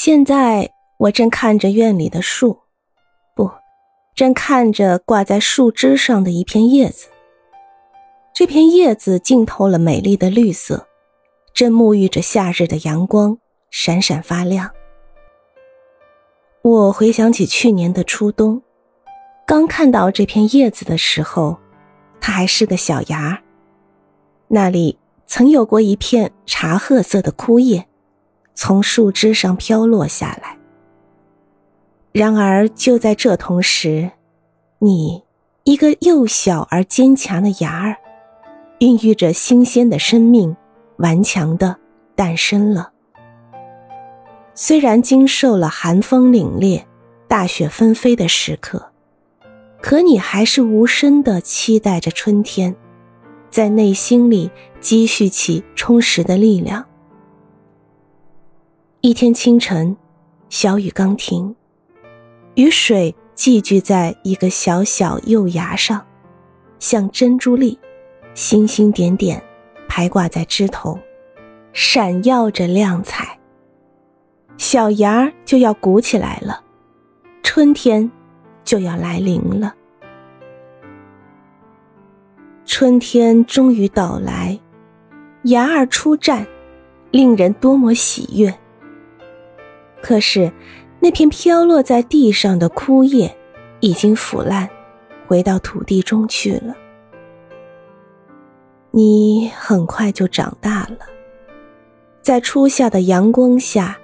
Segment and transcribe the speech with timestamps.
[0.00, 2.60] 现在我正看着院里的树，
[3.34, 3.50] 不，
[4.14, 7.08] 正看着挂在树枝上的一片叶子。
[8.32, 10.86] 这片叶子浸透了美丽的绿色，
[11.52, 13.38] 正沐浴着夏日的阳光，
[13.72, 14.70] 闪闪发亮。
[16.62, 18.62] 我回想起去年的初冬，
[19.44, 21.58] 刚看到这片叶子的时候，
[22.20, 23.42] 它还是个小芽，
[24.46, 24.96] 那里
[25.26, 27.87] 曾有过一片茶褐色的枯叶，
[28.60, 30.58] 从树枝上飘落下来。
[32.10, 34.10] 然而就在这同时，
[34.80, 35.22] 你
[35.62, 37.96] 一个幼小而坚强的芽儿。
[38.80, 40.56] 孕育着新鲜的生命，
[40.96, 41.76] 顽强的
[42.16, 42.90] 诞生了。
[44.56, 46.82] 虽然经受了寒风凛冽、
[47.28, 48.90] 大雪纷飞的时刻，
[49.80, 52.74] 可你还是无声的期待着春天，
[53.50, 54.50] 在内心里
[54.80, 56.84] 积蓄起充实的力量。
[59.00, 59.96] 一天清晨，
[60.48, 61.54] 小雨刚停，
[62.56, 66.04] 雨水寄聚在一个小小幼芽上，
[66.80, 67.78] 像珍珠粒。
[68.34, 69.40] 星星点点，
[69.88, 70.98] 排挂在枝头，
[71.72, 73.38] 闪耀着亮彩。
[74.56, 76.60] 小芽儿就要鼓起来了，
[77.44, 78.10] 春天
[78.64, 79.76] 就要来临了。
[82.64, 84.58] 春天终于到来，
[85.44, 86.44] 芽儿出绽，
[87.12, 88.52] 令人多么喜悦。
[90.00, 90.50] 可是，
[91.00, 93.36] 那片飘落在地上的枯叶
[93.80, 94.68] 已经腐烂，
[95.26, 96.74] 回到土地中去了。
[98.90, 100.98] 你很快就长大了，
[102.22, 103.98] 在初夏的阳光下，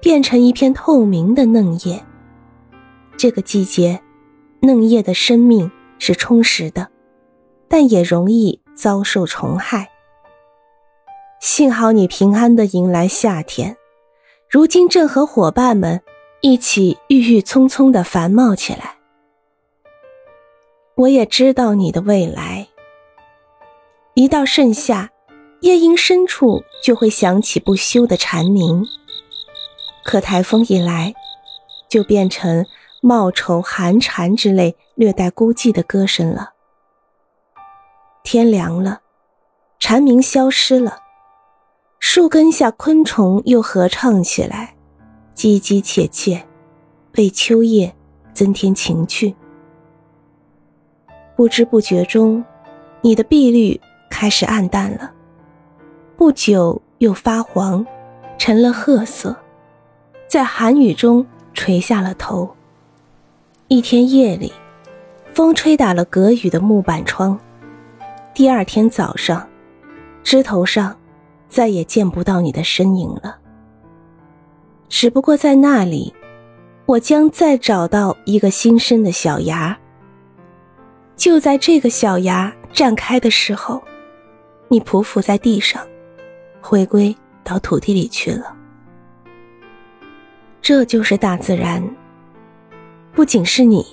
[0.00, 2.04] 变成一片透明的嫩叶。
[3.16, 4.00] 这个季节，
[4.60, 6.88] 嫩叶的生命是充实的，
[7.66, 9.88] 但也容易遭受虫害。
[11.40, 13.76] 幸好你平安的迎来夏天，
[14.48, 16.00] 如今正和伙伴们
[16.40, 18.96] 一起郁郁葱葱的繁茂起来。
[20.94, 22.68] 我也知道你的未来。
[24.14, 25.10] 一到盛夏，
[25.60, 28.86] 夜莺深处就会响起不休的蝉鸣。
[30.04, 31.12] 可台风一来，
[31.88, 32.64] 就变成
[33.02, 36.52] 茂愁寒蝉之类略带孤寂的歌声了。
[38.22, 39.00] 天凉了，
[39.80, 41.00] 蝉鸣消失了，
[42.16, 44.74] 树根下昆虫又合唱起来，
[45.34, 46.42] 唧唧切切，
[47.18, 47.94] 为秋夜
[48.32, 49.36] 增添情趣。
[51.36, 52.42] 不知不觉中，
[53.02, 53.78] 你的碧绿。
[54.08, 55.12] 开始暗淡了，
[56.16, 57.84] 不久又发黄，
[58.38, 59.36] 成了褐色，
[60.26, 62.48] 在寒雨中垂下了头。
[63.68, 64.50] 一天夜里，
[65.34, 67.38] 风吹打了隔雨的木板窗。
[68.32, 69.46] 第二天早上，
[70.22, 70.96] 枝头上
[71.48, 73.38] 再也见不到你的身影了。
[74.88, 76.14] 只不过在那里，
[76.86, 79.78] 我将再找到一个新生的小芽。
[81.16, 83.82] 就在这个小芽绽开的时候。
[84.68, 85.80] 你匍匐在地上，
[86.60, 88.52] 回归到土地里去了。
[90.60, 91.80] 这就是大自然，
[93.12, 93.86] 不仅是你，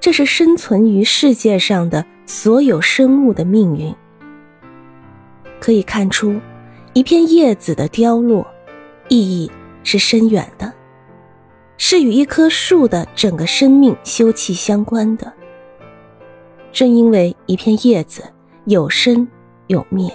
[0.00, 3.94] 这是生存于世界上的所有生物的命运。
[5.60, 6.40] 可以看出，
[6.92, 8.46] 一片叶子的凋落，
[9.08, 9.50] 意义
[9.82, 10.72] 是深远的，
[11.76, 15.32] 是与一棵树的整个生命休戚相关的。
[16.72, 18.22] 正因为一片叶子
[18.66, 19.26] 有生。
[19.66, 20.10] 有灭，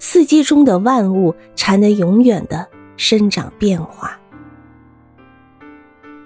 [0.00, 2.66] 四季中的万物才能永远的
[2.96, 4.18] 生长变化。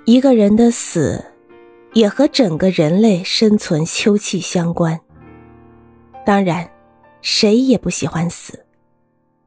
[0.07, 1.23] 一个人的死，
[1.93, 4.99] 也和整个人类生存休戚相关。
[6.25, 6.71] 当然，
[7.21, 8.65] 谁也不喜欢死。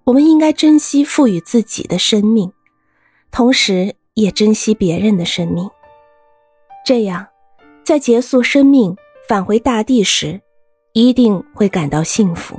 [0.03, 2.51] 我们应该珍惜赋予自己的生命，
[3.29, 5.69] 同时也珍惜别人的生命。
[6.83, 7.27] 这样，
[7.83, 8.95] 在结束生命
[9.27, 10.41] 返回大地时，
[10.93, 12.57] 一定会感到幸福。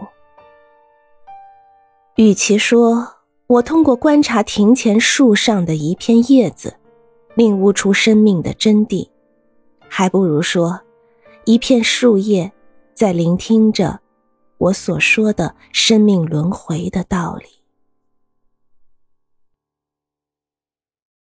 [2.17, 3.09] 与其说
[3.47, 6.77] 我通过观察庭前树上的一片叶子，
[7.35, 9.09] 领悟出生命的真谛，
[9.89, 10.81] 还不如说，
[11.45, 12.53] 一片树叶
[12.95, 14.01] 在聆听着
[14.63, 17.62] 我所说的生命轮回的道理。